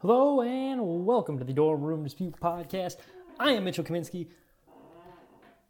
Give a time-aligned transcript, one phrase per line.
[0.00, 2.96] Hello and welcome to the Dorm Room Dispute Podcast.
[3.38, 4.28] I am Mitchell Kaminsky.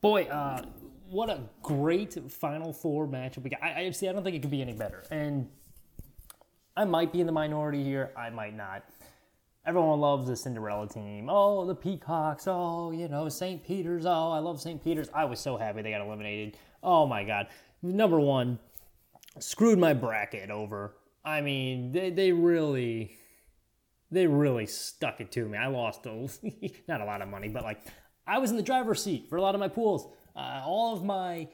[0.00, 0.62] Boy, uh,
[1.08, 3.60] what a great Final Four matchup we got.
[3.60, 4.08] I, I see.
[4.08, 5.03] I don't think it could be any better.
[5.10, 5.48] And
[6.76, 8.12] I might be in the minority here.
[8.16, 8.85] I might not.
[9.66, 11.26] Everyone loves the Cinderella team.
[11.28, 12.44] Oh, the Peacocks.
[12.47, 13.65] Oh, you know, St.
[13.65, 14.06] Peter's.
[14.06, 14.81] Oh, I love St.
[14.85, 15.08] Peter's.
[15.12, 16.56] I was so happy they got eliminated.
[16.84, 17.48] Oh my God.
[17.83, 18.60] Number one,
[19.41, 20.95] screwed my bracket over.
[21.24, 23.16] I mean, they, they really
[24.10, 25.56] they really stuck it to me.
[25.56, 26.28] I lost a,
[26.88, 27.80] not a lot of money, but like
[28.27, 30.09] I was in the driver's seat for a lot of my pools.
[30.37, 31.48] Uh, all of my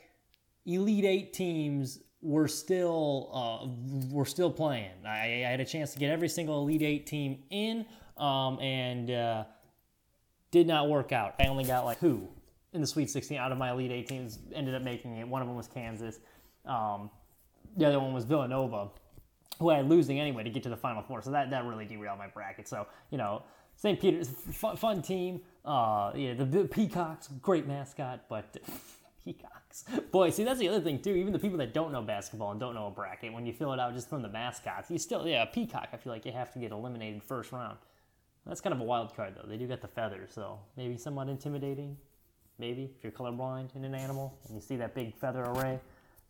[0.64, 4.91] Elite Eight teams were still uh, were still playing.
[5.06, 9.11] I, I, had a chance to get every single Elite Eight team in, um, and
[9.11, 9.45] uh,
[10.50, 11.34] did not work out.
[11.38, 12.28] I only got like who
[12.73, 15.27] in the Sweet 16 out of my Elite Eight teams ended up making it.
[15.27, 16.19] One of them was Kansas.
[16.64, 17.11] Um,
[17.77, 18.88] the other one was Villanova
[19.59, 21.23] who I had losing anyway to get to the Final Four.
[21.23, 22.69] So that, that really derailed my bracket.
[22.69, 23.42] So, you know,
[23.77, 24.01] St.
[24.01, 25.41] Peter's, fun, fun team.
[25.64, 28.56] Uh, yeah, the, the, Peacocks, great mascot, but
[29.25, 29.84] Peacocks.
[30.11, 31.14] Boy, see, that's the other thing, too.
[31.14, 33.72] Even the people that don't know basketball and don't know a bracket, when you fill
[33.72, 36.33] it out just from the mascots, you still, yeah, a Peacock, I feel like you
[36.33, 37.77] have to get eliminated first round.
[38.47, 39.48] That's kind of a wild card, though.
[39.48, 41.97] They do get the feathers, so maybe somewhat intimidating.
[42.58, 45.78] Maybe if you're colorblind in an animal and you see that big feather array,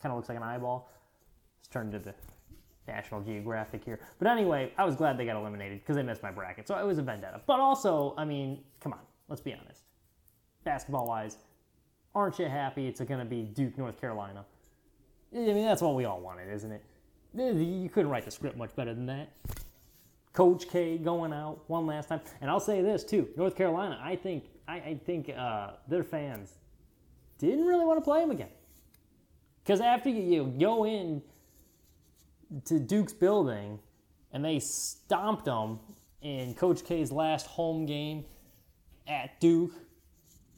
[0.02, 0.90] kind of looks like an eyeball.
[1.60, 2.14] It's turned into the
[2.88, 3.98] National Geographic here.
[4.18, 6.68] But anyway, I was glad they got eliminated because they missed my bracket.
[6.68, 7.40] So it was a vendetta.
[7.46, 9.82] But also, I mean, come on, let's be honest.
[10.64, 11.38] Basketball wise,
[12.14, 14.44] aren't you happy it's going to be Duke, North Carolina?
[15.34, 16.82] I mean, that's what we all wanted, isn't it?
[17.34, 19.30] You couldn't write the script much better than that.
[20.32, 23.98] Coach K going out one last time, and I'll say this too: North Carolina.
[24.02, 26.52] I think I, I think uh, their fans
[27.38, 28.50] didn't really want to play them again
[29.64, 31.22] because after you, you go in
[32.64, 33.78] to Duke's building
[34.32, 35.78] and they stomped them
[36.22, 38.24] in Coach K's last home game
[39.06, 39.72] at Duke.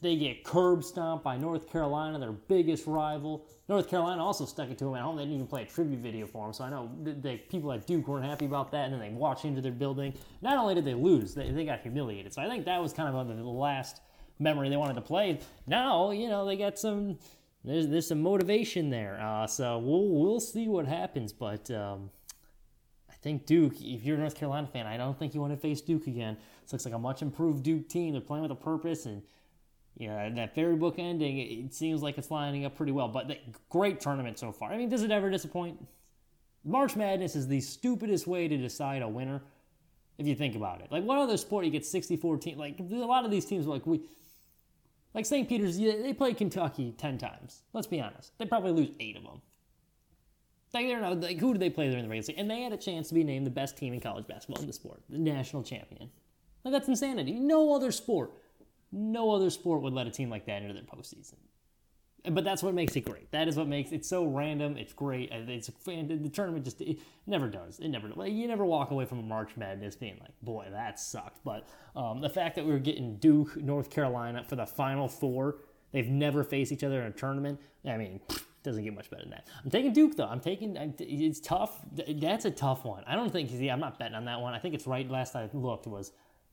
[0.01, 3.45] They get curb stomped by North Carolina, their biggest rival.
[3.67, 5.17] North Carolina also stuck it to them at home.
[5.17, 6.53] They didn't even play a tribute video for them.
[6.53, 8.85] So I know the people at Duke weren't happy about that.
[8.85, 10.13] And then they walked into their building.
[10.41, 12.33] Not only did they lose, they, they got humiliated.
[12.33, 13.99] So I think that was kind of the last
[14.39, 15.39] memory they wanted to play.
[15.67, 17.17] Now, you know, they got some
[17.63, 19.19] there's there's some motivation there.
[19.21, 21.33] Uh, so we'll we'll see what happens.
[21.33, 22.09] But um,
[23.09, 25.59] I think Duke, if you're a North Carolina fan, I don't think you want to
[25.59, 26.37] face Duke again.
[26.61, 28.13] This looks like a much improved Duke team.
[28.13, 29.21] They're playing with a purpose, and
[29.97, 33.09] yeah, that fairy book ending, it seems like it's lining up pretty well.
[33.09, 33.37] But the,
[33.67, 34.71] great tournament so far.
[34.71, 35.77] I mean, does it ever disappoint?
[36.63, 39.41] March Madness is the stupidest way to decide a winner,
[40.17, 40.91] if you think about it.
[40.91, 42.57] Like, what other sport you get 64 teams?
[42.57, 44.01] Like, a lot of these teams, are like we
[45.13, 45.47] like St.
[45.47, 47.63] Peter's, they play Kentucky 10 times.
[47.73, 48.37] Let's be honest.
[48.37, 49.41] They probably lose eight of them.
[50.73, 52.41] Like, they're not, like, who do they play there in the regular season?
[52.41, 54.67] And they had a chance to be named the best team in college basketball in
[54.67, 56.11] the sport, the national champion.
[56.63, 57.33] Like, that's insanity.
[57.33, 58.31] No other sport,
[58.91, 61.35] no other sport would let a team like that into their postseason
[62.31, 63.31] but that's what makes it great.
[63.31, 64.77] That is what makes it so random.
[64.77, 65.29] It's great.
[65.31, 67.79] It's the tournament just it never does.
[67.79, 70.99] It never like, you never walk away from a March Madness being like, boy, that
[70.99, 71.43] sucked.
[71.43, 75.57] But um, the fact that we were getting Duke, North Carolina for the Final Four,
[75.91, 77.59] they've never faced each other in a tournament.
[77.85, 78.19] I mean.
[78.61, 79.47] It doesn't get much better than that.
[79.63, 80.25] I'm taking Duke though.
[80.25, 80.75] I'm taking.
[80.99, 81.79] It's tough.
[82.09, 83.05] That's a tough one.
[83.07, 83.49] I don't think.
[83.49, 84.53] See, I'm not betting on that one.
[84.53, 85.09] I think it's right.
[85.09, 86.11] Last I looked was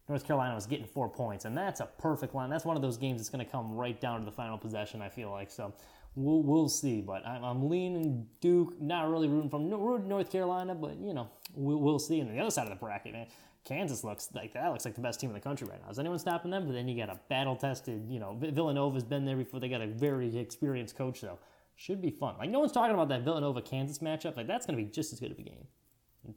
[0.08, 2.48] North Carolina was getting four points, and that's a perfect line.
[2.48, 5.02] That's one of those games that's going to come right down to the final possession.
[5.02, 5.72] I feel like so.
[6.14, 8.80] We'll, we'll see, but I'm, I'm leaning Duke.
[8.80, 12.20] Not really rooting from North Carolina, but you know we'll, we'll see.
[12.20, 13.26] And the other side of the bracket, man,
[13.66, 15.90] Kansas looks like that looks like the best team in the country right now.
[15.90, 16.66] Is anyone stopping them?
[16.66, 18.06] But then you got a battle tested.
[18.08, 19.60] You know Villanova's been there before.
[19.60, 21.38] They got a very experienced coach though.
[21.74, 22.36] Should be fun.
[22.38, 24.36] Like no one's talking about that Villanova Kansas matchup.
[24.36, 25.66] Like that's going to be just as good of a game.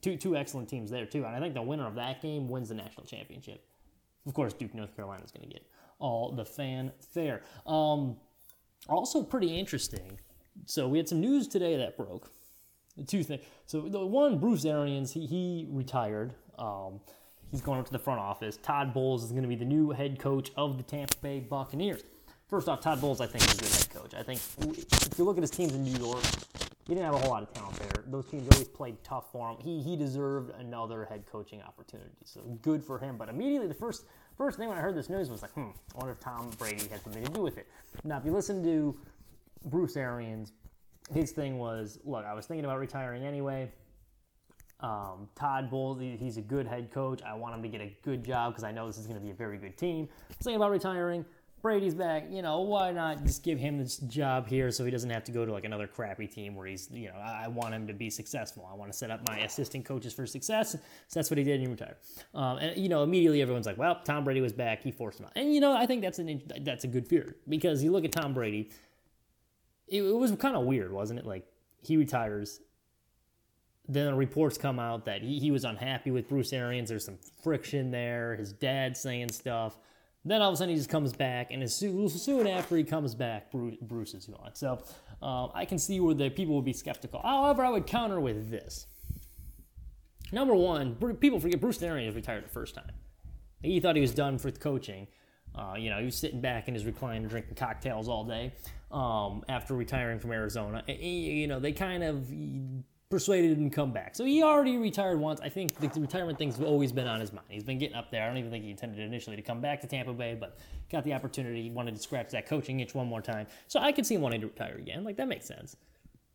[0.01, 2.69] Two two excellent teams there too, and I think the winner of that game wins
[2.69, 3.65] the national championship.
[4.25, 5.65] Of course, Duke, North Carolina is going to get
[5.97, 7.41] all the fanfare.
[7.65, 8.17] Um,
[8.87, 10.19] also, pretty interesting.
[10.65, 12.31] So we had some news today that broke.
[13.07, 13.43] Two things.
[13.65, 16.33] So the one, Bruce Arians, he, he retired.
[16.57, 16.99] Um,
[17.49, 18.57] he's going up to the front office.
[18.61, 22.03] Todd Bowles is going to be the new head coach of the Tampa Bay Buccaneers.
[22.49, 24.19] First off, Todd Bowles, I think, is a good head coach.
[24.19, 24.41] I think
[25.11, 26.23] if you look at his teams in New York,
[26.89, 28.03] he didn't have a whole lot of talent there.
[28.07, 29.57] Those teams always played tough for him.
[29.61, 32.09] He he deserved another head coaching opportunity.
[32.25, 33.15] So good for him.
[33.15, 34.05] But immediately the first
[34.35, 36.87] first thing when I heard this news was like, hmm, I wonder if Tom Brady
[36.87, 37.67] had something to do with it.
[38.03, 38.99] Now, if you listen to
[39.65, 40.53] Bruce Arians,
[41.13, 43.71] his thing was, look, I was thinking about retiring anyway.
[44.79, 47.21] Um, Todd Bowles, he's a good head coach.
[47.21, 49.23] I want him to get a good job because I know this is going to
[49.23, 50.07] be a very good team.
[50.09, 51.25] I was thinking about retiring.
[51.61, 55.09] Brady's back, you know, why not just give him this job here so he doesn't
[55.09, 57.87] have to go to like another crappy team where he's, you know, I, want him
[57.87, 58.67] to be successful.
[58.71, 60.71] I want to set up my assistant coaches for success.
[60.71, 60.79] So
[61.13, 61.97] that's what he did and he retired.
[62.33, 64.81] Um, and, you know, immediately everyone's like, well, Tom Brady was back.
[64.81, 65.33] He forced him out.
[65.35, 68.11] And, you know, I think that's, an, that's a good fear because you look at
[68.11, 68.69] Tom Brady,
[69.87, 71.25] it, it was kind of weird, wasn't it?
[71.25, 71.45] Like,
[71.81, 72.61] he retires.
[73.87, 76.89] Then the reports come out that he, he was unhappy with Bruce Arians.
[76.89, 78.35] There's some friction there.
[78.35, 79.77] His dad saying stuff
[80.29, 82.83] then all of a sudden he just comes back, and as soon, soon after he
[82.83, 84.51] comes back, Bruce, Bruce is gone.
[84.53, 84.81] So
[85.21, 87.21] um, I can see where the people would be skeptical.
[87.21, 88.85] However, I would counter with this.
[90.31, 92.91] Number one, people forget Bruce Arians retired the first time.
[93.61, 95.07] He thought he was done for coaching.
[95.55, 98.53] Uh, you know, he was sitting back in his recliner drinking cocktails all day
[98.91, 100.83] um, after retiring from Arizona.
[100.87, 102.31] You know, they kind of
[103.09, 104.15] persuaded him to come back.
[104.15, 105.39] So he already retired once.
[105.41, 107.47] I think the retirement thing's always been on his mind.
[107.49, 108.23] He's been getting up there.
[108.23, 110.57] I don't even think he intended initially to come back to Tampa Bay, but
[110.91, 111.63] got the opportunity.
[111.63, 113.47] He wanted to scratch that coaching itch one more time.
[113.67, 115.03] So I could see him wanting to retire again.
[115.03, 115.75] Like that makes sense.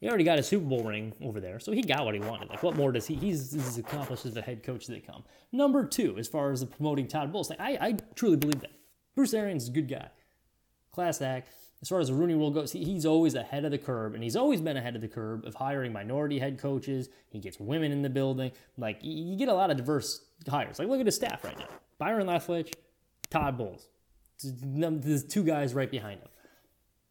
[0.01, 2.51] He already got a Super Bowl ring over there, so he got what he wanted.
[2.51, 3.15] Like, what more does he?
[3.15, 5.25] He's as accomplished as a head coach they come.
[5.51, 8.73] Number two, as far as the promoting Todd Bowles thing, I, I truly believe that
[9.15, 10.09] Bruce Arians is a good guy,
[10.91, 11.55] class act
[11.85, 14.37] as far as the Rooney Rule goes, he's always ahead of the curve, and he's
[14.37, 17.11] always been ahead of the curve of hiring minority head coaches.
[17.29, 18.53] He gets women in the building.
[18.79, 20.79] Like you get a lot of diverse hires.
[20.79, 22.73] Like look at his staff right now: Byron Leftwich,
[23.29, 23.89] Todd Bowles.
[24.43, 26.29] There's two guys right behind him.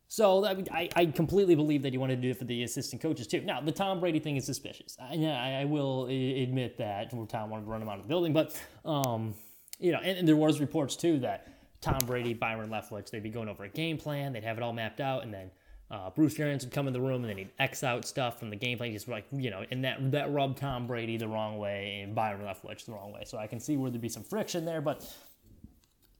[0.07, 3.27] So I, I completely believe that he wanted to do it for the assistant coaches
[3.27, 3.41] too.
[3.41, 4.97] Now the Tom Brady thing is suspicious.
[4.99, 5.23] I,
[5.61, 9.35] I will admit that Tom wanted to run him out of the building, but um,
[9.77, 11.52] you know, and, and there was reports too that
[11.83, 14.33] Tom Brady, Byron Leftwich, they'd be going over a game plan.
[14.33, 15.51] They'd have it all mapped out, and then
[15.91, 18.49] uh, Bruce Arians would come in the room, and then he'd X out stuff from
[18.49, 18.91] the game plan.
[18.91, 22.41] Just like you know, and that that rubbed Tom Brady the wrong way and Byron
[22.41, 23.23] Leftwich the wrong way.
[23.25, 25.05] So I can see where there'd be some friction there, but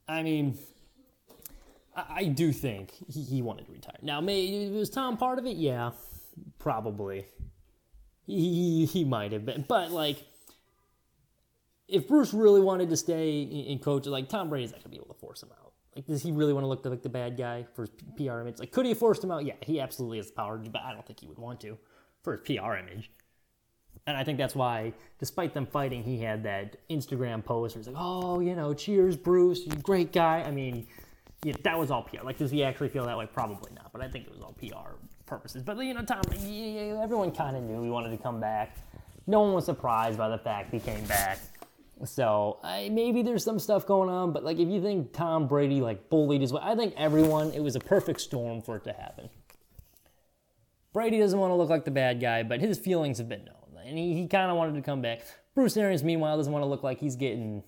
[0.07, 0.57] I mean.
[1.95, 3.97] I, I do think he, he wanted to retire.
[4.01, 5.57] Now, maybe was Tom part of it?
[5.57, 5.91] Yeah,
[6.57, 7.27] probably.
[8.25, 10.17] He, he might have been, but like
[11.87, 15.13] if Bruce really wanted to stay in coach, like Tom Brady's not gonna be able
[15.13, 15.73] to force him out.
[15.95, 18.59] Like, does he really want to look like the bad guy for his PR image?
[18.59, 19.45] Like, could he have forced him out?
[19.45, 21.77] Yeah, he absolutely has the power, but I don't think he would want to
[22.23, 23.11] for his PR image.
[24.07, 27.87] And I think that's why, despite them fighting, he had that Instagram post where he's
[27.87, 30.87] like, "Oh, you know, cheers, Bruce, you great guy." I mean,
[31.43, 32.23] yeah, that was all PR.
[32.23, 33.27] Like, does he actually feel that way?
[33.27, 33.93] Probably not.
[33.93, 34.95] But I think it was all PR
[35.25, 35.63] purposes.
[35.63, 38.75] But you know, Tom, everyone kind of knew he wanted to come back.
[39.25, 41.39] No one was surprised by the fact he came back.
[42.05, 45.79] So I, maybe there's some stuff going on, but like if you think Tom Brady
[45.79, 48.93] like bullied his way, I think everyone it was a perfect storm for it to
[48.93, 49.29] happen.
[50.91, 53.83] Brady doesn't want to look like the bad guy, but his feelings have been known,
[53.85, 55.21] and he, he kind of wanted to come back.
[55.55, 57.63] Bruce Arians, meanwhile, doesn't want to look like he's getting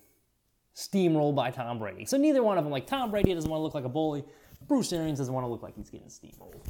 [0.76, 2.06] steamrolled by Tom Brady.
[2.06, 4.24] So neither one of them, like Tom Brady, doesn't want to look like a bully.
[4.68, 6.62] Bruce Arians doesn't want to look like he's getting steamrolled.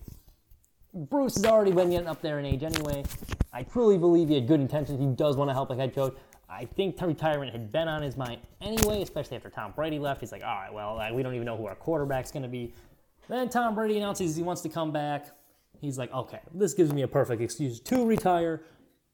[0.93, 3.03] Bruce has already been getting up there in age anyway.
[3.51, 4.99] I truly believe he had good intentions.
[4.99, 6.15] He does want to help the head coach.
[6.49, 10.21] I think retirement had been on his mind anyway, especially after Tom Brady left.
[10.21, 12.73] He's like, all right, well, we don't even know who our quarterback's going to be.
[13.27, 15.27] Then Tom Brady announces he wants to come back.
[15.81, 18.61] He's like, okay, this gives me a perfect excuse to retire.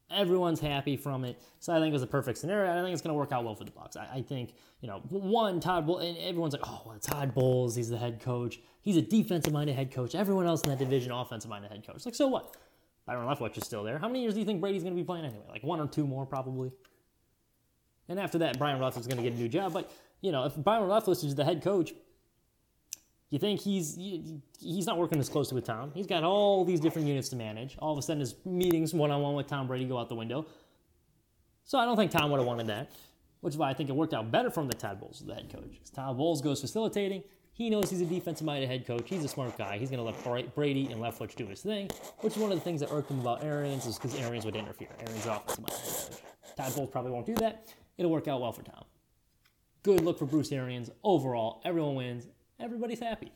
[0.10, 1.42] Everyone's happy from it.
[1.60, 2.72] So I think it was a perfect scenario.
[2.72, 3.96] I think it's going to work out well for the Bucs.
[3.96, 7.76] I, I, think, you know, one, Todd Bowles, and everyone's like, oh, well, Todd Bowles,
[7.76, 8.60] he's the head coach.
[8.82, 10.14] He's a defensive minded head coach.
[10.14, 12.06] Everyone else in that division, offensive minded head coach.
[12.06, 12.58] Like, so what?
[13.06, 13.98] Byron Leftwich is still there.
[14.00, 15.46] How many years do you think Brady's going to be playing anyway?
[15.50, 16.72] Like one or two more, probably.
[18.12, 19.72] And after that, Byron is going to get a new job.
[19.72, 19.90] But,
[20.20, 21.94] you know, if Byron is the head coach,
[23.30, 23.96] you think he's
[24.60, 25.92] he's not working as closely with Tom.
[25.96, 27.78] He's got all these different units to manage.
[27.80, 30.16] All of a sudden, his meetings one on one with Tom Brady go out the
[30.16, 30.46] window.
[31.64, 32.92] So I don't think Tom would have wanted that,
[33.40, 35.50] which is why I think it worked out better from the Todd Bowles, the head
[35.50, 35.80] coach.
[35.96, 37.24] Todd Bowles goes facilitating.
[37.54, 39.04] He knows he's a defensive minded head coach.
[39.10, 39.78] He's a smart guy.
[39.78, 41.90] He's going to let Brady and Leftwich do his thing,
[42.20, 44.58] which is one of the things that irked him about Arians is because Arians would
[44.58, 44.90] interfere.
[45.00, 46.56] Arians offensive minded head coach.
[46.58, 48.84] Todd Bowles probably won't do that it'll work out well for Tom.
[49.84, 50.90] Good look for Bruce Arians.
[51.04, 52.28] Overall, everyone wins.
[52.60, 53.32] Everybody's happy.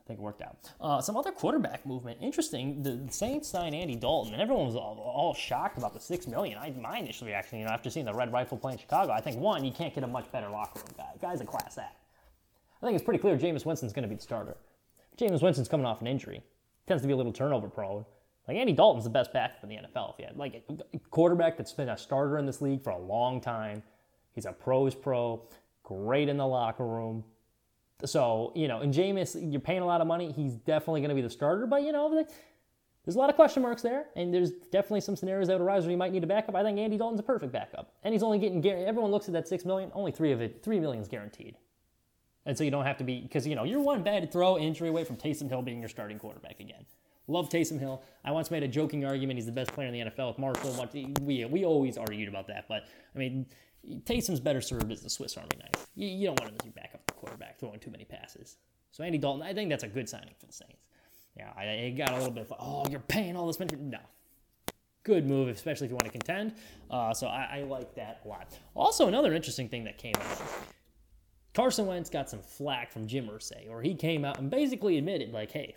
[0.00, 0.56] I think it worked out.
[0.80, 2.18] Uh, some other quarterback movement.
[2.20, 2.82] Interesting.
[2.82, 6.58] The Saints signed Andy Dalton, and everyone was all, all shocked about the six million.
[6.58, 9.20] I, my initial reaction, you know, after seeing the Red Rifle play in Chicago, I
[9.20, 11.12] think one, you can't get a much better locker room guy.
[11.20, 11.96] Guy's a class act.
[12.82, 14.56] I think it's pretty clear Jameis Winston's going to be the starter.
[15.16, 16.42] Jameis Winston's coming off an injury.
[16.86, 18.04] Tends to be a little turnover prone.
[18.48, 20.14] Like Andy Dalton's the best backup in the NFL.
[20.14, 22.98] If you had like a quarterback that's been a starter in this league for a
[22.98, 23.82] long time,
[24.32, 25.42] He's a pros pro,
[25.82, 27.24] great in the locker room.
[28.04, 30.32] So, you know, and Jameis, you're paying a lot of money.
[30.32, 32.24] He's definitely going to be the starter, but, you know,
[33.04, 35.82] there's a lot of question marks there, and there's definitely some scenarios that would arise
[35.82, 36.54] where you might need a backup.
[36.54, 39.48] I think Andy Dalton's a perfect backup, and he's only getting everyone looks at that
[39.48, 41.56] six million, only three of it, three million is guaranteed.
[42.44, 44.88] And so you don't have to be, because, you know, you're one bad throw injury
[44.88, 46.84] away from Taysom Hill being your starting quarterback again.
[47.28, 48.02] Love Taysom Hill.
[48.24, 50.88] I once made a joking argument he's the best player in the NFL with Marshall.
[51.22, 52.66] We, we always argued about that.
[52.68, 53.46] But, I mean,
[54.04, 55.86] Taysom's better served as the Swiss Army knife.
[55.94, 58.56] You, you don't want him as your backup quarterback throwing too many passes.
[58.92, 60.84] So Andy Dalton, I think that's a good signing for the Saints.
[61.36, 63.74] Yeah, I, I got a little bit of, oh, you're paying all this money.
[63.76, 63.98] No.
[65.02, 66.54] Good move, especially if you want to contend.
[66.90, 68.56] Uh, so I, I like that a lot.
[68.74, 70.42] Also, another interesting thing that came out
[71.54, 75.32] Carson Wentz got some flack from Jim Irsay, or he came out and basically admitted,
[75.32, 75.76] like, hey,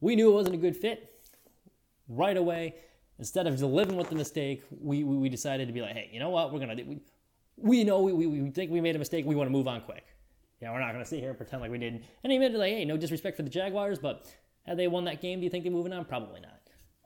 [0.00, 1.08] we knew it wasn't a good fit.
[2.08, 2.74] Right away,
[3.18, 6.10] instead of just living with the mistake, we, we, we decided to be like, hey,
[6.12, 6.52] you know what?
[6.52, 7.00] We're going to, we,
[7.56, 9.26] we know we, we, we think we made a mistake.
[9.26, 10.04] We want to move on quick.
[10.60, 12.04] Yeah, we're not going to sit here and pretend like we didn't.
[12.22, 14.32] And he admitted, like, hey, no disrespect for the Jaguars, but
[14.66, 16.04] had they won that game, do you think they're moving on?
[16.04, 16.60] Probably not.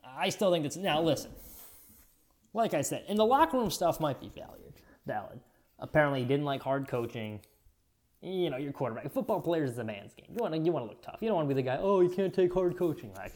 [0.05, 1.31] I still think that's, now listen,
[2.53, 4.73] like I said, and the locker room stuff might be valid.
[5.05, 5.39] valid.
[5.79, 7.39] Apparently, he didn't like hard coaching.
[8.21, 9.11] You know, your quarterback.
[9.11, 10.27] Football players is a man's game.
[10.29, 11.17] You want to you want to look tough.
[11.21, 11.77] You don't want to be the guy.
[11.79, 13.13] Oh, you can't take hard coaching.
[13.15, 13.33] Like,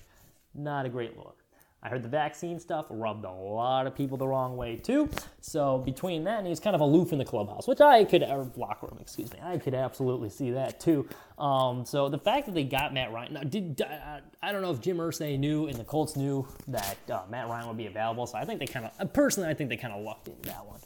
[0.56, 1.41] not a great look.
[1.84, 5.10] I heard the vaccine stuff rubbed a lot of people the wrong way too.
[5.40, 8.52] So between that and he's kind of aloof in the clubhouse, which I could, or
[8.56, 11.10] locker room, excuse me, I could absolutely see that too.
[11.40, 14.72] Um, so the fact that they got Matt Ryan, now did I, I don't know
[14.72, 18.28] if Jim Irsay knew and the Colts knew that uh, Matt Ryan would be available.
[18.28, 20.64] So I think they kind of, personally, I think they kind of lucked into that
[20.66, 20.80] one.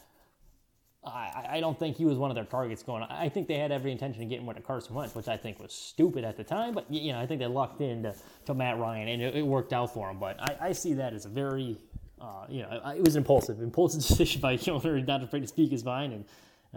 [1.05, 3.03] I, I don't think he was one of their targets going.
[3.03, 5.59] I think they had every intention of getting rid of Carson Wentz, which I think
[5.59, 6.74] was stupid at the time.
[6.74, 9.74] But you know, I think they lucked into to Matt Ryan, and it, it worked
[9.74, 10.19] out for him.
[10.19, 11.77] But I, I see that as a very,
[12.19, 15.85] uh, you know, it was impulsive, impulsive decision by owner, not afraid to speak his
[15.85, 16.13] mind.
[16.13, 16.25] And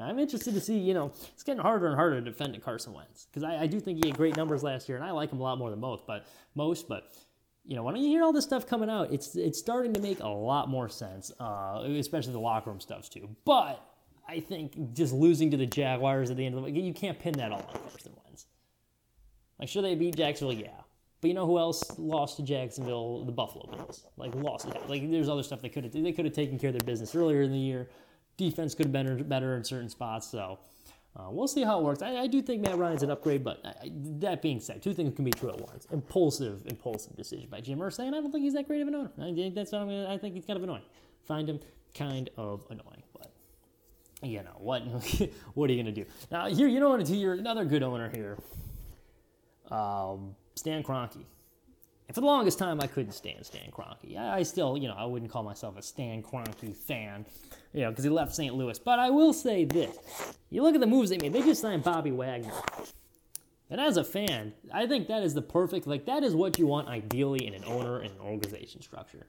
[0.01, 0.79] I'm interested to see.
[0.79, 3.67] You know, it's getting harder and harder to defend at Carson Wentz because I, I
[3.67, 5.71] do think he had great numbers last year, and I like him a lot more
[5.71, 6.07] than most.
[6.07, 7.15] But most, but
[7.65, 10.21] you know, when you hear all this stuff coming out, it's it's starting to make
[10.21, 13.29] a lot more sense, uh, especially the locker room stuff too.
[13.45, 13.85] But
[14.29, 17.19] I think just losing to the Jaguars at the end of the week, you can't
[17.19, 18.47] pin that all on Carson Wentz.
[19.59, 20.69] Like, sure, they beat Jacksonville, yeah.
[21.21, 23.25] But you know who else lost to Jacksonville?
[23.25, 24.07] The Buffalo Bills.
[24.17, 24.69] Like, lost.
[24.89, 25.93] Like, there's other stuff they could have.
[25.93, 27.89] They could have taken care of their business earlier in the year.
[28.37, 30.31] Defense could have been better, in certain spots.
[30.31, 30.59] So,
[31.17, 32.03] uh, we'll see how it works.
[32.03, 35.17] I, I, do think Matt Ryan's an upgrade, but I, that being said, two things
[35.17, 35.87] can be true at once.
[35.91, 38.95] Impulsive, impulsive decision by Jim Irsay, and I don't think he's that great of an
[38.95, 39.11] owner.
[39.19, 40.85] I think that's what I'm gonna, I think he's kind of annoying.
[41.25, 41.59] Find him
[41.95, 43.03] kind of annoying,
[44.23, 44.83] you know what?
[45.55, 46.49] what are you gonna do now?
[46.49, 47.09] Here, you know what?
[47.09, 48.39] You're another good owner here.
[49.71, 51.25] Um, Stan Kroenke.
[52.09, 54.17] And for the longest time, I couldn't stand Stan Kroenke.
[54.19, 57.27] I, I, still, you know, I wouldn't call myself a Stan Kroenke fan,
[57.75, 58.55] you know, because he left St.
[58.55, 58.79] Louis.
[58.79, 59.97] But I will say this:
[60.51, 61.33] you look at the moves they made.
[61.33, 62.53] They just signed Bobby Wagner.
[63.71, 66.67] And as a fan, I think that is the perfect, like, that is what you
[66.67, 69.27] want ideally in an owner and an organization structure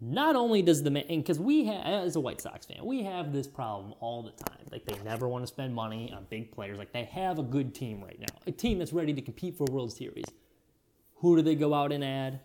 [0.00, 3.32] not only does the man, because we have, as a White Sox fan, we have
[3.32, 4.64] this problem all the time.
[4.70, 6.78] Like they never want to spend money on big players.
[6.78, 9.66] Like they have a good team right now, a team that's ready to compete for
[9.68, 10.24] a World Series.
[11.16, 12.40] Who do they go out and add?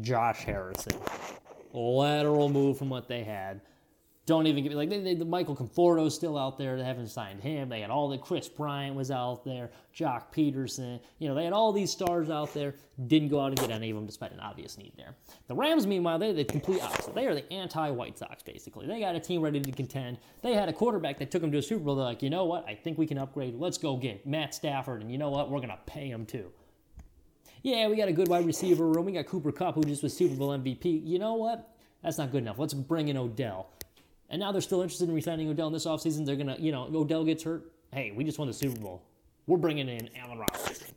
[0.00, 0.98] Josh Harrison.
[1.72, 3.60] Lateral move from what they had
[4.30, 6.76] don't even get me like they, they, the Michael Conforto's still out there.
[6.76, 7.68] They haven't signed him.
[7.68, 11.00] They had all the Kris Bryant was out there, Joc Pederson.
[11.18, 12.76] You know, they had all these stars out there.
[13.08, 15.16] Didn't go out and get any of them despite an obvious need there.
[15.48, 17.12] The Rams, meanwhile, they're the complete opposite.
[17.12, 18.86] They are the anti-White Sox basically.
[18.86, 20.18] They got a team ready to contend.
[20.42, 21.96] They had a quarterback that took them to a Super Bowl.
[21.96, 22.64] They're like, you know what?
[22.68, 23.56] I think we can upgrade.
[23.56, 25.50] Let's go get Matt Stafford, and you know what?
[25.50, 26.52] We're gonna pay him too.
[27.62, 29.06] Yeah, we got a good wide receiver room.
[29.06, 31.04] We got Cooper Kupp, who just was Super Bowl MVP.
[31.04, 31.74] You know what?
[32.02, 32.58] That's not good enough.
[32.58, 33.70] Let's bring in Odell.
[34.30, 36.24] And now they're still interested in re-signing Odell in this offseason.
[36.24, 37.72] They're gonna, you know, Odell gets hurt.
[37.92, 39.02] Hey, we just won the Super Bowl.
[39.46, 40.94] We're bringing in Allen Robinson.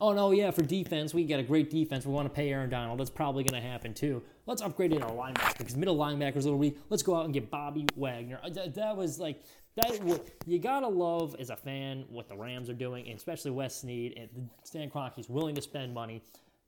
[0.00, 2.06] Oh no, yeah, for defense, we got a great defense.
[2.06, 3.00] We want to pay Aaron Donald.
[3.00, 4.22] That's probably going to happen too.
[4.46, 6.78] Let's upgrade in our linebacker because middle linebackers a little weak.
[6.90, 8.40] Let's go out and get Bobby Wagner.
[8.42, 9.42] Uh, that, that was like
[9.76, 9.98] that.
[10.46, 14.14] You gotta love as a fan what the Rams are doing, and especially Wes Snead
[14.16, 16.22] and Stan Kroenke's willing to spend money.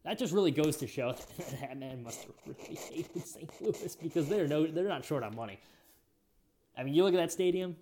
[0.07, 1.17] That just really goes to show
[1.61, 3.51] that man must have really hated St.
[3.61, 5.59] Louis because they're no, they're not short on money.
[6.79, 7.75] I mean, you look at that stadium.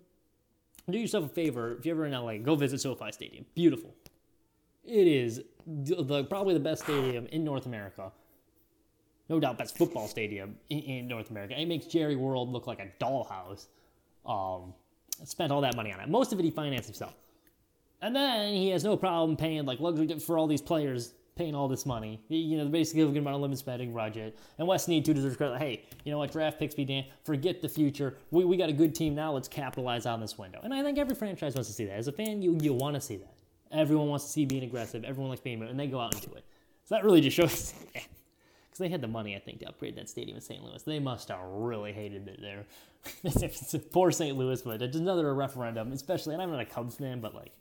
[0.89, 3.45] Do yourself a favor if you're ever in LA, go visit SoFi Stadium.
[3.55, 3.95] Beautiful.
[4.85, 8.11] It is the, probably the best stadium in North America.
[9.29, 11.59] No doubt, best football stadium in, in North America.
[11.59, 13.67] It makes Jerry World look like a dollhouse.
[14.27, 14.75] Um,
[15.25, 16.09] spent all that money on it.
[16.09, 17.15] Most of it he financed himself.
[18.01, 21.69] And then he has no problem paying like luxury for all these players paying all
[21.69, 22.23] this money.
[22.29, 24.39] You know, basically looking about a limit spending budget.
[24.59, 25.59] And West Snead too deserves credit.
[25.59, 26.33] Hey, you know what?
[26.33, 27.07] Draft picks be damned.
[27.25, 28.19] Forget the future.
[28.31, 29.33] We, we got a good team now.
[29.33, 30.61] Let's capitalize on this window.
[30.63, 31.95] And I think every franchise wants to see that.
[31.95, 33.35] As a fan, you you want to see that.
[33.73, 35.05] Everyone wants to see being aggressive.
[35.05, 36.45] Everyone likes being, and they go out and do it.
[36.85, 37.75] So that really just shows.
[38.75, 40.61] Because they had the money, I think, to upgrade that stadium in St.
[40.61, 40.83] Louis.
[40.83, 42.67] They must have really hated it there.
[43.93, 44.37] Poor St.
[44.37, 47.53] Louis, but it's another referendum, especially, and I'm not a Cubs fan, but like,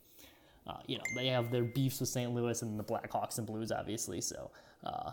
[0.68, 2.34] uh, you know, they have their beefs with St.
[2.34, 4.22] Louis and the Blackhawks and Blues, obviously.
[4.22, 4.52] So,
[4.84, 5.12] uh,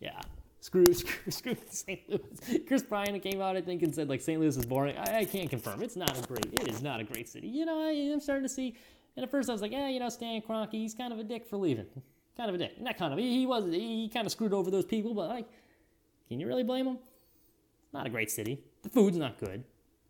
[0.00, 0.20] yeah,
[0.60, 2.00] screw, screw, screw St.
[2.08, 2.58] Louis.
[2.66, 4.40] Kris Bryant came out, I think, and said like St.
[4.40, 4.96] Louis is boring.
[4.98, 5.82] I, I, can't confirm.
[5.82, 6.46] It's not a great.
[6.52, 7.48] It is not a great city.
[7.48, 8.76] You know, I, am starting to see.
[9.16, 11.24] And at first, I was like, yeah, you know, Stan Kroenke, he's kind of a
[11.24, 11.86] dick for leaving.
[12.36, 12.80] Kind of a dick.
[12.80, 13.18] Not kind of.
[13.18, 13.64] He, he was.
[13.66, 15.46] He, he kind of screwed over those people, but like,
[16.28, 16.98] can you really blame him?
[17.92, 18.58] Not a great city.
[18.82, 19.64] The food's not good.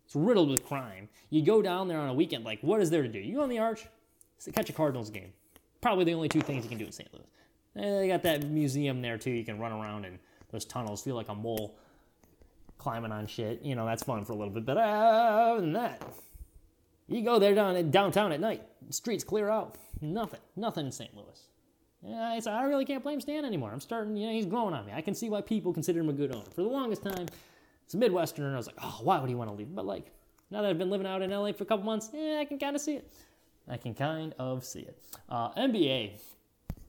[0.05, 1.09] It's riddled with crime.
[1.29, 3.19] You go down there on a weekend, like, what is there to do?
[3.19, 3.85] You go on the arch,
[4.53, 5.33] catch a Cardinals game.
[5.81, 7.11] Probably the only two things you can do in St.
[7.13, 7.25] Louis.
[7.75, 9.31] And they got that museum there too.
[9.31, 10.19] You can run around in
[10.51, 11.77] those tunnels, feel like a mole
[12.77, 13.61] climbing on shit.
[13.63, 14.65] You know, that's fun for a little bit.
[14.65, 16.03] But other than that,
[17.07, 19.75] you go there down in downtown at night, streets clear out.
[20.01, 21.11] Nothing, nothing in St.
[21.15, 22.41] Louis.
[22.41, 23.71] So I really can't blame Stan anymore.
[23.71, 24.91] I'm starting, you know, he's growing on me.
[24.93, 26.45] I can see why people consider him a good owner.
[26.53, 27.27] For the longest time,
[27.93, 28.53] a Midwesterner.
[28.53, 29.73] I was like, oh, why would he want to leave?
[29.73, 30.11] But like,
[30.51, 32.59] now that I've been living out in LA for a couple months, yeah, I can
[32.59, 33.11] kind of see it.
[33.67, 34.97] I can kind of see it.
[35.29, 36.11] Uh, NBA,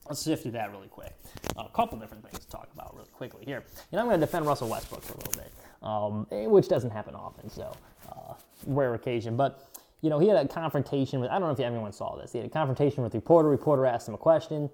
[0.07, 1.13] let's sift through that really quick.
[1.57, 3.63] a couple different things to talk about really quickly here.
[3.91, 6.91] And I'm going to defend Russell Westbrook for a little bit, um, eh, which doesn't
[6.91, 7.75] happen often, so
[8.09, 8.33] uh,
[8.67, 9.37] rare occasion.
[9.37, 9.67] But,
[10.01, 12.33] you know, he had a confrontation with, I don't know if everyone saw this.
[12.33, 13.49] He had a confrontation with the reporter.
[13.49, 14.69] Reporter asked him a question,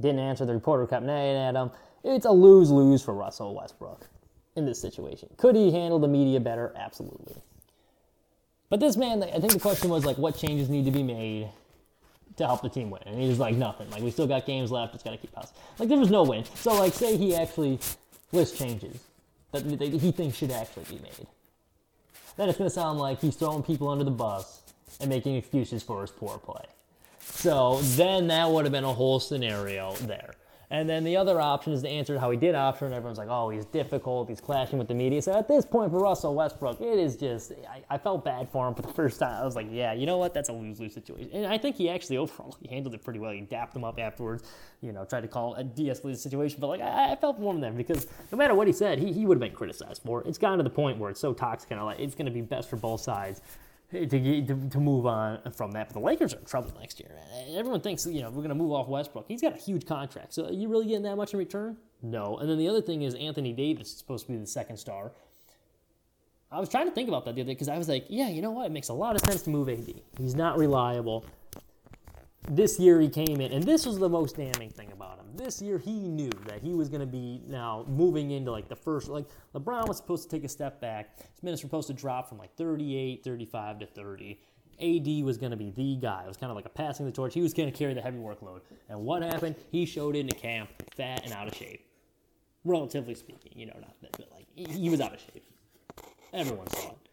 [0.00, 0.44] didn't answer.
[0.44, 1.70] The reporter kept nagging at him.
[2.04, 4.06] It's a lose lose for Russell Westbrook
[4.56, 5.28] in this situation.
[5.36, 6.72] Could he handle the media better?
[6.76, 7.36] Absolutely.
[8.68, 11.48] But this man, I think the question was like, what changes need to be made
[12.36, 13.02] to help the team win?
[13.06, 13.88] And he was like, nothing.
[13.90, 14.94] Like we still got games left.
[14.94, 15.52] It's got to keep us.
[15.78, 16.44] Like there was no win.
[16.56, 17.78] So like, say he actually
[18.32, 18.98] list changes
[19.52, 21.26] that he thinks should actually be made.
[22.36, 24.62] Then it's to sound like he's throwing people under the bus
[25.00, 26.64] and making excuses for his poor play.
[27.20, 30.34] So then that would have been a whole scenario there.
[30.70, 32.92] And then the other option is to answer how he did option.
[32.92, 34.28] Everyone's like, oh, he's difficult.
[34.28, 35.22] He's clashing with the media.
[35.22, 38.66] So at this point for Russell Westbrook, it is just, I, I felt bad for
[38.66, 39.40] him for the first time.
[39.40, 40.34] I was like, yeah, you know what?
[40.34, 41.30] That's a lose lose situation.
[41.32, 43.30] And I think he actually overall he handled it pretty well.
[43.30, 44.42] He dapped him up afterwards,
[44.80, 46.58] you know, tried to call a de escalate the situation.
[46.60, 49.12] But like, I, I felt for him then because no matter what he said, he,
[49.12, 50.26] he would have been criticized for it.
[50.26, 52.32] It's gotten to the point where it's so toxic and I like, it's going to
[52.32, 53.40] be best for both sides
[53.90, 55.88] to, to, to move on from that.
[55.88, 57.10] But the Lakers are in trouble next year.
[57.54, 59.26] Everyone thinks, you know, we're going to move off Westbrook.
[59.28, 60.34] He's got a huge contract.
[60.34, 61.76] So are you really getting that much in return?
[62.02, 62.38] No.
[62.38, 65.12] And then the other thing is Anthony Davis is supposed to be the second star.
[66.50, 68.28] I was trying to think about that the other day because I was like, yeah,
[68.28, 68.66] you know what?
[68.66, 69.92] It makes a lot of sense to move AD.
[70.18, 71.24] He's not reliable
[72.48, 75.26] this year he came in, and this was the most damning thing about him.
[75.34, 78.76] This year he knew that he was going to be now moving into like the
[78.76, 81.18] first, like LeBron was supposed to take a step back.
[81.18, 84.40] His minutes were supposed to drop from like 38, 35 to 30.
[84.78, 86.22] AD was going to be the guy.
[86.24, 87.34] It was kind of like a passing the torch.
[87.34, 88.60] He was going to carry the heavy workload.
[88.88, 89.56] And what happened?
[89.70, 91.82] He showed into camp fat and out of shape.
[92.64, 95.44] Relatively speaking, you know, not that, but like he was out of shape.
[96.32, 97.05] Everyone saw it.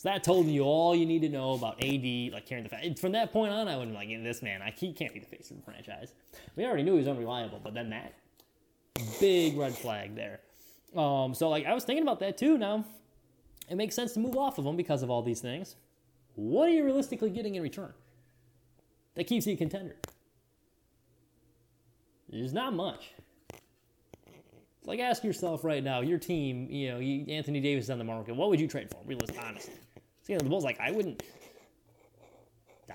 [0.00, 2.98] So that told you all you need to know about AD, like carrying the fact.
[2.98, 5.50] From that point on, I be like, this man, I, he can't be the face
[5.50, 6.14] of the franchise.
[6.56, 8.14] We already knew he was unreliable, but then that
[9.20, 10.40] big red flag there.
[10.96, 12.56] Um, so like I was thinking about that too.
[12.56, 12.86] Now
[13.68, 15.76] it makes sense to move off of him because of all these things.
[16.34, 17.92] What are you realistically getting in return
[19.16, 19.96] that keeps you a contender?
[22.30, 23.10] There's not much.
[23.52, 27.00] It's like ask yourself right now, your team, you know,
[27.34, 28.34] Anthony Davis on the market.
[28.34, 28.96] What would you trade for?
[29.04, 29.74] Realistically, honestly.
[30.30, 31.24] See, the Bulls like I wouldn't.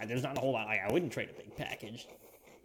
[0.08, 0.68] There's not a whole lot.
[0.68, 2.08] Like, I wouldn't trade a big package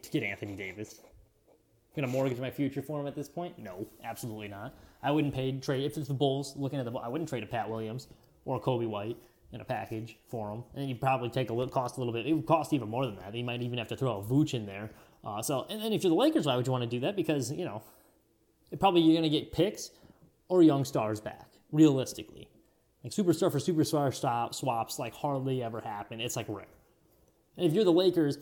[0.02, 1.00] to get Anthony Davis.
[1.02, 3.58] I'm gonna mortgage my future for him at this point?
[3.58, 4.72] No, absolutely not.
[5.02, 6.92] I wouldn't pay trade if it's the Bulls looking at the.
[6.92, 8.06] I wouldn't trade a Pat Williams
[8.44, 9.16] or a Coby White
[9.50, 12.28] in a package for him, and you'd probably take a little cost a little bit.
[12.28, 13.34] It would cost even more than that.
[13.34, 14.90] You might even have to throw a Vooch in there.
[15.24, 17.16] Uh, so, and then if you're the Lakers, why would you want to do that?
[17.16, 17.82] Because you know
[18.78, 19.90] probably you're to get picks
[20.46, 22.48] or young stars back, realistically.
[23.02, 26.20] Like superstar for superstar stop, swaps like hardly ever happen.
[26.20, 26.66] It's like rare.
[27.56, 28.38] And if you're the Lakers,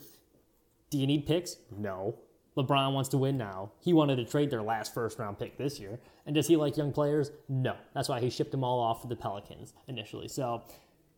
[0.89, 1.57] do you need picks?
[1.75, 2.15] No.
[2.57, 3.71] LeBron wants to win now.
[3.79, 5.99] He wanted to trade their last first round pick this year.
[6.25, 7.31] And does he like young players?
[7.47, 7.75] No.
[7.93, 10.27] That's why he shipped them all off to the Pelicans initially.
[10.27, 10.63] So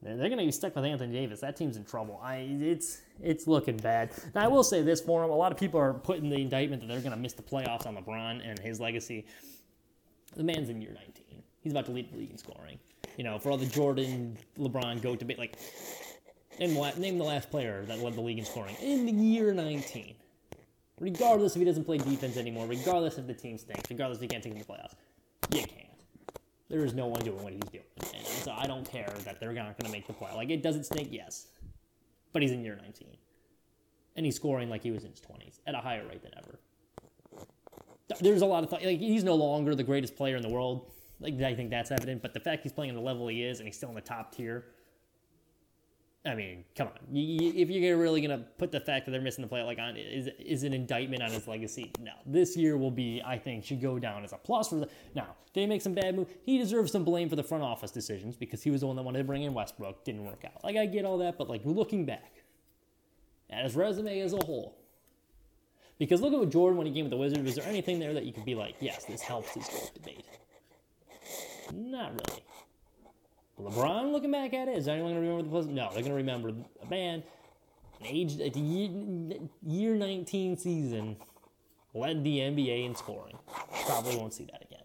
[0.04, 1.40] they're going to be stuck with Anthony Davis.
[1.42, 2.20] That team's in trouble.
[2.24, 4.12] I, it's it's looking bad.
[4.36, 6.82] Now I will say this for him: a lot of people are putting the indictment
[6.82, 9.26] that they're going to miss the playoffs on LeBron and his legacy.
[10.36, 11.44] The man's in year 19.
[11.60, 12.80] He's about to lead the league in scoring.
[13.18, 15.58] You know, for all the Jordan, LeBron go to be like,
[16.60, 20.16] name, name the last player that led the league in scoring in the year 19.
[21.00, 24.28] Regardless if he doesn't play defense anymore, regardless if the team stinks, regardless if he
[24.28, 24.94] can't take him to the playoffs,
[25.52, 25.88] you can't.
[26.70, 27.84] There is no one doing what he's doing.
[28.16, 30.32] And so I don't care that they're not going to make the play.
[30.34, 31.48] Like, it doesn't stink, yes.
[32.32, 33.10] But he's in year 19.
[34.16, 36.60] And he's scoring like he was in his 20s at a higher rate than ever.
[38.22, 40.92] there's a lot of th- like he's no longer the greatest player in the world.
[41.22, 43.60] Like I think that's evident, but the fact he's playing at the level he is
[43.60, 44.66] and he's still in the top tier.
[46.24, 47.16] I mean, come on.
[47.16, 49.98] You, if you're really gonna put the fact that they're missing the play like on
[49.98, 52.12] is is an indictment on his legacy, no.
[52.26, 54.90] This year will be, I think, should go down as a plus for the.
[55.16, 56.28] Now they make some bad move.
[56.44, 59.04] He deserves some blame for the front office decisions because he was the one that
[59.04, 60.04] wanted to bring in Westbrook.
[60.04, 60.64] Didn't work out.
[60.64, 62.44] Like I get all that, but like looking back
[63.50, 64.78] at his resume as a whole,
[65.98, 67.42] because look at what Jordan when he came with the Wizards.
[67.44, 70.26] Was there anything there that you could be like, yes, this helps his debate?
[71.74, 72.44] Not really.
[73.60, 75.66] LeBron looking back at it, is anyone going to remember the plus?
[75.66, 77.24] No, they're going to remember a man,
[78.04, 81.16] age year, year 19 season,
[81.94, 83.38] led the NBA in scoring.
[83.86, 84.84] Probably won't see that again.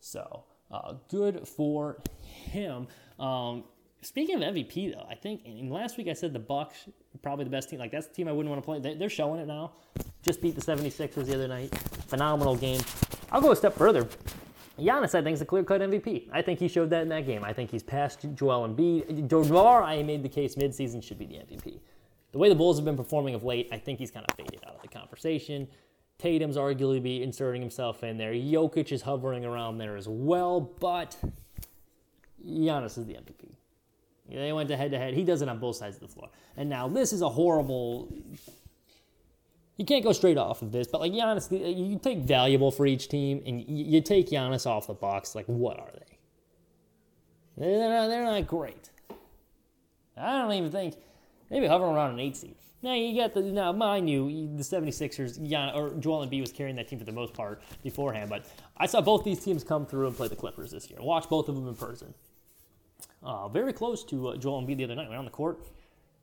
[0.00, 2.86] So uh, good for him.
[3.18, 3.64] Um,
[4.00, 6.88] speaking of MVP, though, I think in last week I said the Bucks
[7.22, 7.78] probably the best team.
[7.78, 8.94] Like that's the team I wouldn't want to play.
[8.94, 9.72] They're showing it now.
[10.22, 11.74] Just beat the 76ers the other night.
[12.08, 12.80] Phenomenal game.
[13.32, 14.08] I'll go a step further.
[14.80, 16.28] Giannis, I think, is a clear-cut MVP.
[16.32, 17.44] I think he showed that in that game.
[17.44, 19.28] I think he's passed Joel Embiid.
[19.28, 21.78] DeMar, I made the case midseason should be the MVP.
[22.32, 24.60] The way the Bulls have been performing of late, I think he's kind of faded
[24.66, 25.68] out of the conversation.
[26.18, 28.32] Tatum's arguably be inserting himself in there.
[28.32, 31.16] Jokic is hovering around there as well, but
[32.46, 33.54] Giannis is the MVP.
[34.28, 35.14] They went to head to head.
[35.14, 36.28] He does it on both sides of the floor.
[36.56, 38.12] And now this is a horrible
[39.80, 43.08] you can't go straight off of this, but like Giannis, you take valuable for each
[43.08, 45.34] team, and you take Giannis off the box.
[45.34, 46.18] Like, what are they?
[47.56, 48.90] They're not, they're not great.
[50.18, 50.96] I don't even think
[51.50, 52.56] maybe hovering around an eight seed.
[52.82, 56.76] Now you got the now mind you, the 76ers, yeah, or Joel Embiid was carrying
[56.76, 58.44] that team for the most part beforehand, but
[58.76, 60.98] I saw both these teams come through and play the Clippers this year.
[61.00, 62.12] Watch both of them in person.
[63.22, 65.08] Uh, very close to uh, Joel Embiid the other night.
[65.08, 65.58] Went on the court,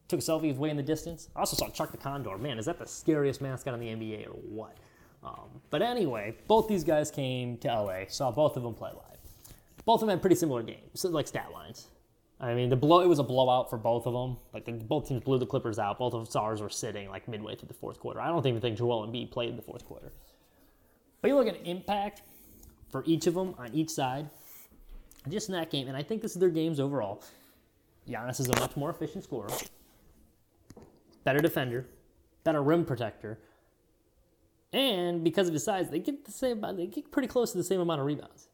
[0.08, 1.30] took a selfie way in the distance.
[1.36, 2.38] I also saw Chuck the Condor.
[2.38, 4.78] Man, is that the scariest mascot in the NBA or what?
[5.24, 9.18] Um, but anyway, both these guys came to LA, saw both of them play live.
[9.86, 11.88] Both of them had pretty similar games, like stat lines.
[12.40, 14.38] I mean, the blow it was a blowout for both of them.
[14.54, 15.98] Like the, both teams blew the Clippers out.
[15.98, 18.22] Both of stars were sitting like midway through the fourth quarter.
[18.22, 20.12] I don't even think Joel Embiid played in the fourth quarter.
[21.22, 22.22] But you look at impact
[22.92, 24.30] for each of them on each side,
[25.28, 27.24] just in that game, and I think this is their games overall.
[28.08, 29.50] Giannis is a much more efficient scorer
[31.28, 31.86] better defender,
[32.46, 33.38] better rim protector,
[34.72, 36.64] and because of his size, they get the same.
[36.78, 38.48] They get pretty close to the same amount of rebounds.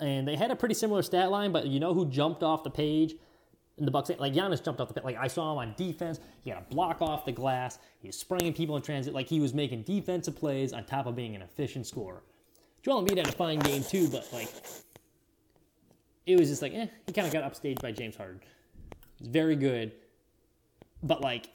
[0.00, 2.70] And they had a pretty similar stat line, but you know who jumped off the
[2.70, 3.14] page
[3.76, 4.10] in the Bucks?
[4.18, 5.04] Like Giannis jumped off the page.
[5.04, 6.18] Like I saw him on defense.
[6.42, 7.78] He had a block off the glass.
[8.00, 9.14] He was spraying people in transit.
[9.14, 12.24] Like he was making defensive plays on top of being an efficient scorer.
[12.82, 14.52] Joel Embiid had a fine game too, but like
[16.26, 16.86] it was just like eh.
[17.06, 18.40] He kind of got upstaged by James Harden.
[19.20, 19.92] He's very good
[21.02, 21.50] but like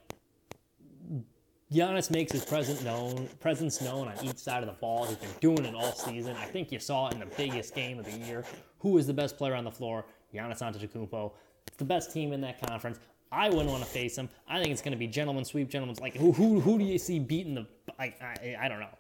[1.72, 5.06] Giannis makes his presence known, presence known on each side of the ball.
[5.06, 6.36] He's been doing it all season.
[6.38, 8.46] I think you saw it in the biggest game of the year.
[8.80, 10.06] Who is the best player on the floor?
[10.34, 11.32] Giannis Antetokounmpo.
[11.68, 13.00] It's the best team in that conference.
[13.32, 14.30] I wouldn't want to face him.
[14.48, 17.00] I think it's going to be gentlemen sweep, gentlemen's like who who who do you
[17.00, 17.66] see beating the?
[17.98, 18.96] I I, I don't know.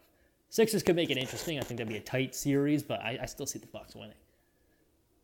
[0.50, 1.60] Sixers could make it interesting.
[1.60, 4.16] I think that'd be a tight series, but I, I still see the Bucks winning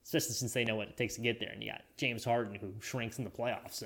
[0.09, 1.49] especially since they know what it takes to get there.
[1.49, 3.73] And you got James Harden who shrinks in the playoffs.
[3.73, 3.85] So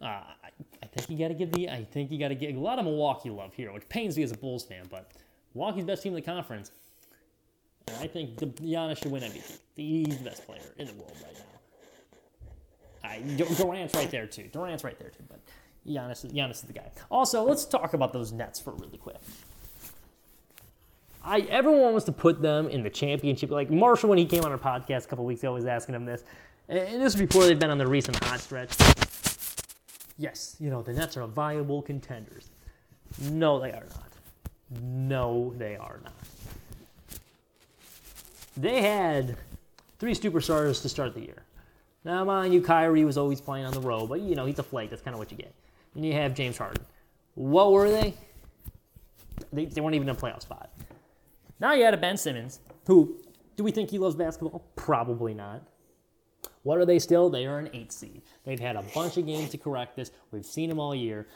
[0.00, 2.54] uh, I, I, think you got to give the I think you got to get
[2.54, 4.84] a lot of Milwaukee love here, which pains me as a Bulls fan.
[4.88, 5.10] But
[5.52, 6.70] Milwaukee's best team in the conference.
[7.88, 9.58] And I think Giannis should win MVP.
[9.74, 13.10] He's the best player in the world right now.
[13.10, 13.18] I,
[13.56, 14.48] Durant's right there too.
[14.52, 15.24] Durant's right there too.
[15.28, 15.40] But
[15.84, 16.90] Giannis, Giannis is the guy.
[17.10, 19.16] Also, let's talk about those Nets for really quick.
[21.24, 23.50] I everyone wants to put them in the championship.
[23.50, 26.04] Like Marshall, when he came on our podcast a couple weeks ago, was asking him
[26.04, 26.22] this,
[26.68, 28.76] and this was before they've been on the recent hot stretch.
[30.18, 32.50] Yes, you know the Nets are viable contenders.
[33.30, 34.12] No, they are not.
[34.82, 36.12] No, they are not.
[38.56, 39.36] They had
[39.98, 41.42] three superstars to start the year.
[42.04, 44.62] Now, mind you, Kyrie was always playing on the road, but you know he's a
[44.62, 44.90] flake.
[44.90, 45.54] That's kind of what you get.
[45.94, 46.84] And you have James Harden.
[47.34, 48.14] What were they?
[49.52, 50.70] They, they weren't even in a playoff spot.
[51.64, 53.16] Now you add a Ben Simmons, who,
[53.56, 54.66] do we think he loves basketball?
[54.76, 55.62] Probably not.
[56.62, 57.30] What are they still?
[57.30, 58.20] They are an eight seed.
[58.44, 60.10] They've had a bunch of games to correct this.
[60.30, 61.26] We've seen them all year.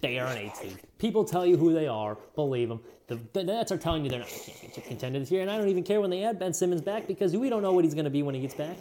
[0.00, 0.78] They are an eight seed.
[0.98, 2.16] People tell you who they are.
[2.36, 2.78] Believe them.
[3.08, 5.58] The, the Nets are telling you they're not a championship contender this year, and I
[5.58, 7.94] don't even care when they add Ben Simmons back because we don't know what he's
[7.94, 8.76] going to be when he gets back.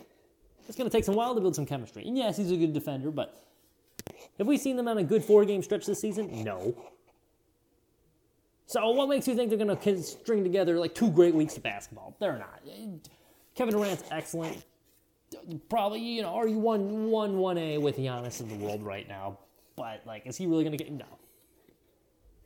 [0.67, 2.03] It's going to take some while to build some chemistry.
[2.05, 3.43] And yes, he's a good defender, but
[4.37, 6.43] have we seen them on a good four-game stretch this season?
[6.43, 6.75] No.
[8.65, 11.63] So what makes you think they're going to string together like two great weeks of
[11.63, 12.15] basketball?
[12.19, 12.61] They're not.
[13.55, 14.63] Kevin Durant's excellent.
[15.69, 19.07] Probably, you know, are you one one one A with Giannis in the world right
[19.07, 19.39] now?
[19.75, 21.05] But like, is he really going to get no?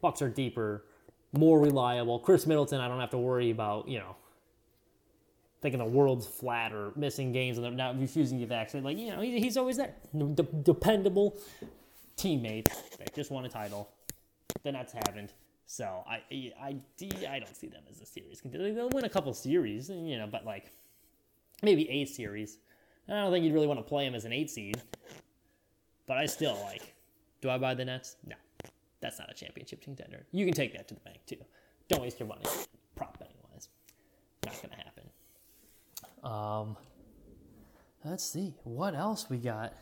[0.01, 0.85] Bucks are deeper.
[1.33, 2.19] more reliable.
[2.19, 4.15] Khris Middleton, I don't have to worry about, you know,
[5.61, 8.83] thinking the world's flat or missing games and they're not refusing to vaccine.
[8.83, 9.93] Like, you know, he's always there.
[10.17, 11.37] D- dependable
[12.15, 13.89] teammate They just won a title.
[14.63, 15.33] The Nets haven't.
[15.69, 16.75] So I, I,
[17.29, 18.73] I don't see them as a series contender.
[18.73, 20.71] They'll win a couple series, you know, but like
[21.61, 22.57] maybe a series.
[23.09, 24.81] I don't think you'd really want to play them as an eight seed.
[26.07, 26.95] But I still like.
[27.41, 28.15] Do I buy the Nets?
[28.25, 28.35] No,
[29.01, 30.25] that's not a championship contender.
[30.31, 31.37] You can take that to the bank too.
[31.89, 32.45] Don't waste your money
[32.95, 33.67] prop betting wise.
[34.45, 35.03] Not gonna happen.
[36.23, 36.77] Um,
[38.05, 39.73] let's see what else we got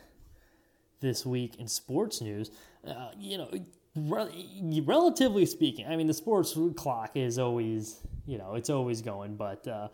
[1.00, 2.50] this week in sports news.
[2.86, 3.48] Uh, you know,
[3.96, 9.36] re- relatively speaking, I mean, the sports clock is always, you know, it's always going,
[9.36, 9.88] but uh,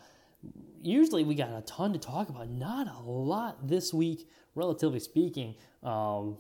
[0.83, 2.49] usually we got a ton to talk about.
[2.49, 5.55] Not a lot this week, relatively speaking.
[5.83, 6.37] Um,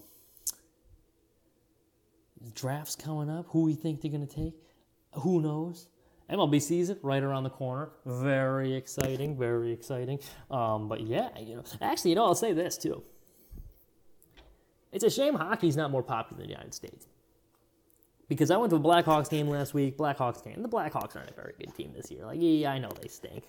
[2.55, 3.47] drafts coming up.
[3.51, 4.55] Who we think they're going to take?
[5.15, 5.89] Who knows?
[6.31, 7.91] MLB season right around the corner.
[8.07, 9.37] Very exciting.
[9.37, 10.19] Very exciting.
[10.51, 13.03] Um, but yeah, you know, actually, you know, I'll say this too.
[14.93, 17.07] It's a shame hockey's not more popular in the United States.
[18.33, 20.63] Because I went to a Blackhawks game last week, Blackhawks game.
[20.63, 22.25] The Blackhawks aren't a very good team this year.
[22.25, 23.45] Like, yeah, I know they stink.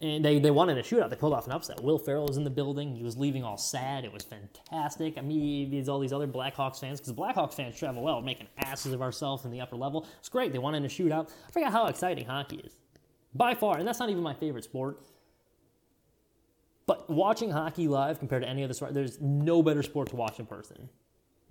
[0.00, 1.10] And they, they in a shootout.
[1.10, 1.82] They pulled off an upset.
[1.82, 2.96] Will Ferrell was in the building.
[2.96, 4.06] He was leaving all sad.
[4.06, 5.18] It was fantastic.
[5.18, 8.94] I mean, there's all these other Blackhawks fans, because Blackhawks fans travel well, making asses
[8.94, 10.06] of ourselves in the upper level.
[10.18, 10.52] It's great.
[10.52, 11.30] They in a shootout.
[11.46, 12.74] I forgot how exciting hockey is.
[13.34, 15.02] By far, and that's not even my favorite sport.
[16.86, 20.40] But watching hockey live compared to any other sport, there's no better sport to watch
[20.40, 20.88] in person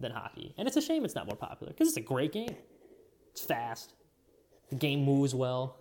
[0.01, 0.53] than hockey.
[0.57, 2.55] And it's a shame it's not more popular because it's a great game.
[3.31, 3.93] It's fast.
[4.69, 5.77] The game moves well.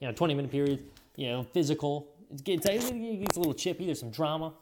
[0.00, 0.82] You know, 20 minute periods,
[1.16, 2.08] you know, physical.
[2.30, 3.86] It gets, gets a little chippy.
[3.86, 4.52] There's some drama.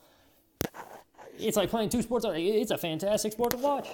[1.38, 2.24] It's like playing two sports.
[2.28, 3.88] It's a fantastic sport to watch.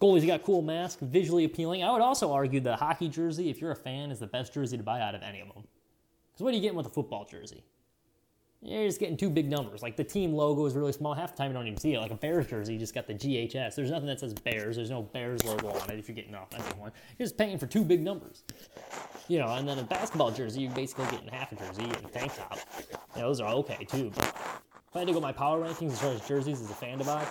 [0.00, 1.84] Goalies got cool masks, visually appealing.
[1.84, 4.76] I would also argue the hockey jersey, if you're a fan, is the best jersey
[4.76, 5.64] to buy out of any of them.
[6.32, 7.62] Because what are you getting with a football jersey?
[8.64, 9.82] You're just getting two big numbers.
[9.82, 11.14] Like the team logo is really small.
[11.14, 12.00] Half the time you don't even see it.
[12.00, 13.74] Like a Bears jersey, you just got the GHS.
[13.74, 14.76] There's nothing that says Bears.
[14.76, 16.92] There's no Bears logo on it if you're getting off offensive one.
[17.18, 18.44] You're just paying for two big numbers.
[19.26, 22.08] You know, and then a basketball jersey, you're basically getting half a jersey and a
[22.08, 22.58] tank top.
[23.16, 24.12] Those are okay too.
[24.14, 26.74] But if I had to go my power rankings as far as jerseys as a
[26.74, 27.26] fan to buy,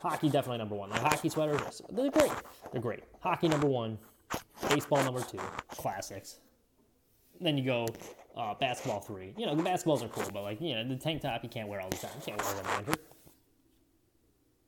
[0.00, 0.90] hockey definitely number one.
[0.90, 2.32] Like hockey sweaters, they're great.
[2.72, 3.04] They're great.
[3.20, 3.96] Hockey number one,
[4.68, 6.40] baseball number two, classics.
[7.42, 7.86] Then you go
[8.36, 9.34] uh, basketball three.
[9.36, 11.68] You know, the basketballs are cool, but like, you know, the tank top you can't
[11.68, 12.10] wear all the time.
[12.16, 13.11] You can't wear it the winter.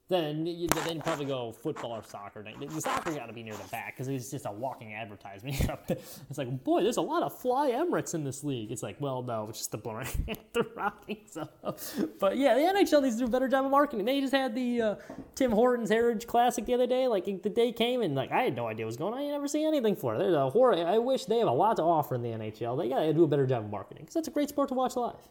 [0.09, 2.45] Then you then you probably go football or soccer.
[2.45, 5.57] The soccer got to be near the back because it's just a walking advertisement.
[5.89, 8.71] it's like, boy, there's a lot of fly Emirates in this league.
[8.71, 10.09] It's like, well, no, it's just the blurring
[10.53, 11.21] the rocking.
[12.21, 14.05] But yeah, the NHL needs to do a better job of marketing.
[14.05, 14.95] They just had the uh,
[15.35, 17.09] Tim Hortons Heritage Classic the other day.
[17.09, 19.21] Like the day came and like I had no idea what was going on.
[19.21, 20.35] I never see anything for it.
[20.35, 20.75] A horror.
[20.75, 22.77] I wish they have a lot to offer in the NHL.
[22.77, 24.75] They got to do a better job of marketing because that's a great sport to
[24.75, 25.29] watch live.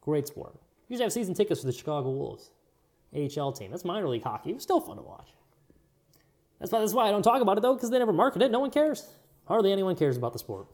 [0.00, 0.54] Great sport.
[0.54, 2.50] You usually have season tickets for the Chicago Wolves.
[3.14, 3.70] AHL team.
[3.70, 4.50] That's minor league hockey.
[4.50, 5.28] It was still fun to watch.
[6.58, 8.50] That's why, that's why I don't talk about it though, because they never market it.
[8.50, 9.06] No one cares.
[9.46, 10.66] Hardly anyone cares about the sport.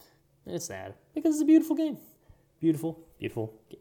[0.46, 1.98] And it's sad because it's a beautiful game.
[2.60, 3.80] Beautiful, beautiful game.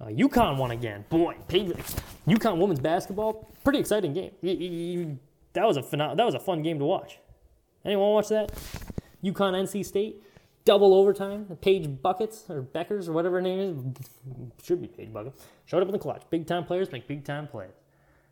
[0.00, 1.04] Uh, UConn won again.
[1.08, 5.18] Boy, UConn women's basketball, pretty exciting game.
[5.54, 7.18] That was a phenom- that was a fun game to watch.
[7.84, 8.52] Anyone watch that?
[9.24, 10.22] UConn NC State
[10.68, 11.46] double overtime.
[11.62, 15.88] Paige Buckets or Beckers or whatever her name is should be Paige Buckets showed up
[15.88, 16.24] in the clutch.
[16.28, 17.70] Big time players make big time plays.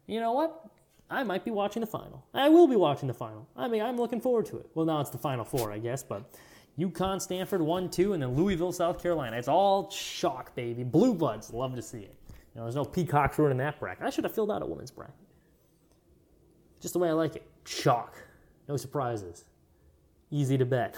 [0.06, 0.68] You know what?
[1.08, 2.26] I might be watching the final.
[2.34, 3.48] I will be watching the final.
[3.56, 4.68] I mean, I'm looking forward to it.
[4.74, 6.30] Well, now it's the final four, I guess, but
[6.78, 9.38] UConn, Stanford, 1 2, and then Louisville, South Carolina.
[9.38, 10.84] It's all chalk, baby.
[10.84, 12.14] Blue Bloods, love to see it.
[12.28, 14.04] You know, there's no peacocks ruining that bracket.
[14.04, 15.14] I should have filled out a women's bracket.
[16.80, 17.48] Just the way I like it.
[17.64, 18.14] Chalk.
[18.68, 19.46] No surprises.
[20.30, 20.96] Easy to bet.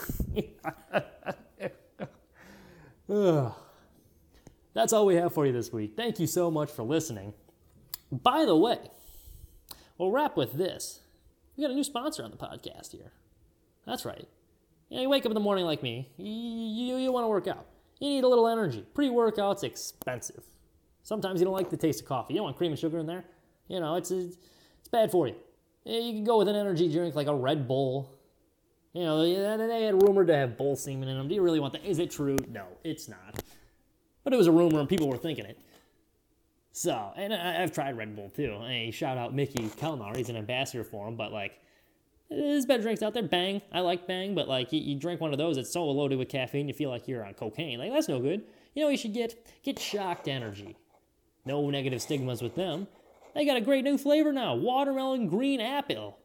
[4.75, 5.95] That's all we have for you this week.
[5.97, 7.35] Thank you so much for listening.
[8.11, 8.79] By the way,
[9.99, 11.01] we'll wrap with this.
[11.57, 13.13] We got a new sponsor on the podcast here.
[13.87, 14.29] That's right.
[14.89, 17.29] You, know, you wake up in the morning like me, you, you, you want to
[17.29, 17.67] work out.
[18.01, 18.87] You need a little energy.
[18.95, 20.45] Pre workout's expensive.
[21.03, 22.35] Sometimes you don't like the taste of coffee.
[22.35, 23.25] You don't want cream and sugar in there.
[23.67, 24.37] You know, it's, it's,
[24.79, 25.35] it's bad for you.
[25.85, 28.18] You can go with an energy drink like a Red Bull
[28.93, 31.29] you know, they had rumored to have bull semen in them.
[31.29, 31.85] Do you really want that?
[31.85, 32.37] Is it true?
[32.49, 33.43] No, it's not.
[34.25, 35.59] But it was a rumor and people were thinking it.
[36.73, 38.61] So, and I, have tried Red Bull too.
[38.61, 40.17] Hey, shout out Mickey Kelmar.
[40.17, 41.17] He's an ambassador for them.
[41.17, 41.59] But like,
[42.31, 43.23] there's better drinks out there.
[43.23, 43.63] Bang.
[43.73, 44.35] I like Bang.
[44.35, 47.09] But like, you drink one of those, it's so loaded with caffeine, you feel like
[47.09, 47.79] you're on cocaine.
[47.79, 48.45] Like, that's no good.
[48.75, 50.77] You know, you should get get shocked energy.
[51.45, 52.87] No negative stigmas with them.
[53.35, 56.19] They got a great new flavor now watermelon green apple.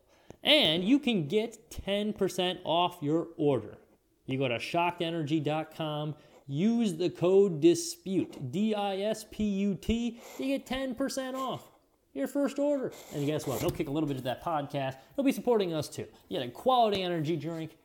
[0.44, 3.78] And you can get 10% off your order.
[4.26, 6.16] You go to shockedenergy.com,
[6.48, 11.70] use the code DISPUTE, D I S P U T, you get 10% off
[12.14, 12.92] your first order.
[13.14, 13.60] And guess what?
[13.60, 14.96] They'll kick a little bit of that podcast.
[15.16, 16.06] They'll be supporting us too.
[16.30, 17.78] You get a quality energy drink.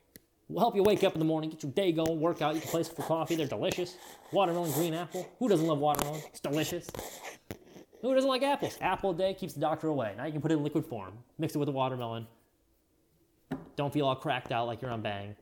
[0.47, 2.55] We'll help you wake up in the morning, get your day going, work out.
[2.55, 3.35] You can place it for coffee.
[3.35, 3.95] They're delicious.
[4.31, 5.29] Watermelon, green apple.
[5.37, 6.21] Who doesn't love watermelon?
[6.27, 6.89] It's delicious.
[8.01, 8.77] Who doesn't like apples?
[8.81, 10.13] Apple a day keeps the doctor away.
[10.17, 11.13] Now you can put it in liquid form.
[11.37, 12.25] Mix it with the watermelon.
[13.79, 15.37] Don't feel all cracked out like you're on bang.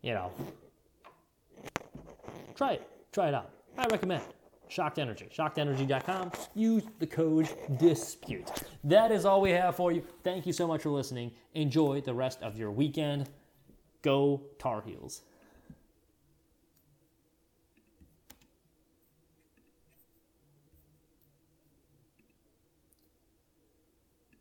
[0.00, 0.30] You know.
[2.54, 2.88] Try it.
[3.10, 3.50] Try it out.
[3.76, 4.22] I recommend.
[4.68, 5.28] Shocked Energy.
[5.36, 6.30] ShockedEnergy.com.
[6.54, 8.48] Use the code DISPUTE.
[8.84, 10.04] That is all we have for you.
[10.22, 11.32] Thank you so much for listening.
[11.54, 13.28] Enjoy the rest of your weekend.
[14.02, 15.22] Go Tar Heels.